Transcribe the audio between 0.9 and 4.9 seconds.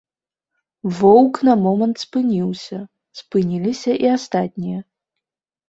Воўк на момант спыніўся, спыніліся і астатнія.